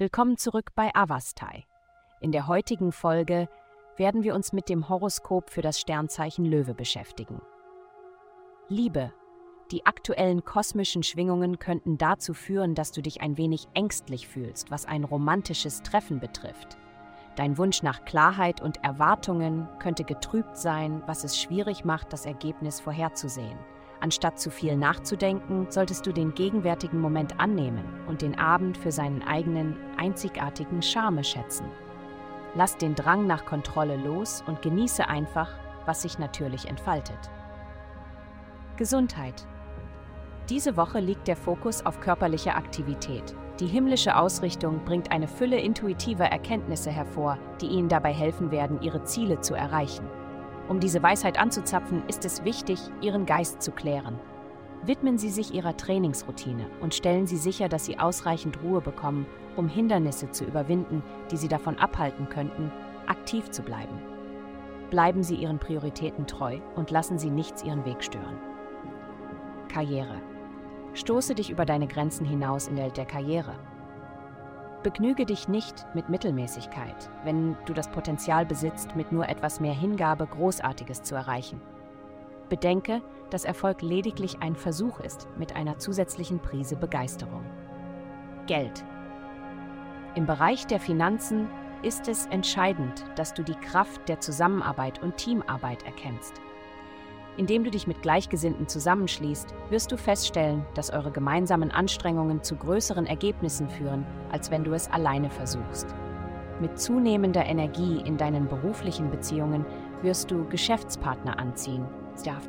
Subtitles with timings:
[0.00, 1.66] Willkommen zurück bei Avastai.
[2.22, 3.50] In der heutigen Folge
[3.98, 7.42] werden wir uns mit dem Horoskop für das Sternzeichen Löwe beschäftigen.
[8.70, 9.12] Liebe.
[9.70, 14.86] Die aktuellen kosmischen Schwingungen könnten dazu führen, dass du dich ein wenig ängstlich fühlst, was
[14.86, 16.78] ein romantisches Treffen betrifft.
[17.36, 22.80] Dein Wunsch nach Klarheit und Erwartungen könnte getrübt sein, was es schwierig macht, das Ergebnis
[22.80, 23.58] vorherzusehen.
[24.00, 29.22] Anstatt zu viel nachzudenken, solltest du den gegenwärtigen Moment annehmen und den Abend für seinen
[29.22, 31.66] eigenen, einzigartigen Charme schätzen.
[32.54, 35.50] Lass den Drang nach Kontrolle los und genieße einfach,
[35.84, 37.30] was sich natürlich entfaltet.
[38.76, 39.46] Gesundheit.
[40.48, 43.36] Diese Woche liegt der Fokus auf körperliche Aktivität.
[43.60, 49.04] Die himmlische Ausrichtung bringt eine Fülle intuitiver Erkenntnisse hervor, die Ihnen dabei helfen werden, Ihre
[49.04, 50.08] Ziele zu erreichen.
[50.70, 54.20] Um diese Weisheit anzuzapfen, ist es wichtig, Ihren Geist zu klären.
[54.84, 59.66] Widmen Sie sich Ihrer Trainingsroutine und stellen Sie sicher, dass Sie ausreichend Ruhe bekommen, um
[59.68, 62.70] Hindernisse zu überwinden, die Sie davon abhalten könnten,
[63.08, 63.98] aktiv zu bleiben.
[64.90, 68.38] Bleiben Sie Ihren Prioritäten treu und lassen Sie nichts Ihren Weg stören.
[69.66, 70.22] Karriere.
[70.94, 73.58] Stoße dich über deine Grenzen hinaus in der Welt der Karriere.
[74.82, 80.26] Begnüge dich nicht mit Mittelmäßigkeit, wenn du das Potenzial besitzt, mit nur etwas mehr Hingabe
[80.26, 81.60] Großartiges zu erreichen.
[82.48, 87.44] Bedenke, dass Erfolg lediglich ein Versuch ist mit einer zusätzlichen Prise Begeisterung.
[88.46, 88.82] Geld.
[90.14, 91.48] Im Bereich der Finanzen
[91.82, 96.40] ist es entscheidend, dass du die Kraft der Zusammenarbeit und Teamarbeit erkennst.
[97.40, 103.06] Indem du dich mit Gleichgesinnten zusammenschließt, wirst du feststellen, dass eure gemeinsamen Anstrengungen zu größeren
[103.06, 105.86] Ergebnissen führen, als wenn du es alleine versuchst.
[106.60, 109.64] Mit zunehmender Energie in deinen beruflichen Beziehungen
[110.02, 111.86] wirst du Geschäftspartner anziehen,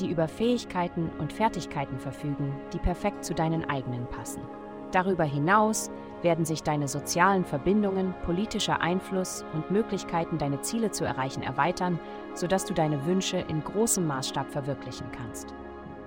[0.00, 4.42] die über Fähigkeiten und Fertigkeiten verfügen, die perfekt zu deinen eigenen passen.
[4.90, 5.88] Darüber hinaus
[6.22, 11.98] werden sich deine sozialen Verbindungen, politischer Einfluss und Möglichkeiten, deine Ziele zu erreichen, erweitern,
[12.34, 15.54] sodass du deine Wünsche in großem Maßstab verwirklichen kannst.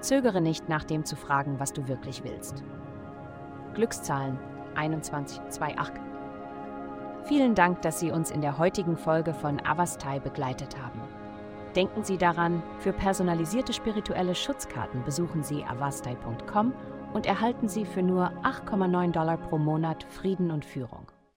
[0.00, 2.64] Zögere nicht, nach dem zu fragen, was du wirklich willst.
[3.74, 4.38] Glückszahlen
[4.74, 6.02] 2128.
[7.24, 11.00] Vielen Dank, dass Sie uns in der heutigen Folge von Avastai begleitet haben.
[11.76, 16.72] Denken Sie daran, für personalisierte spirituelle Schutzkarten besuchen Sie avastai.com
[17.12, 21.06] und erhalten Sie für nur 8,9 Dollar pro Monat Frieden und Führung.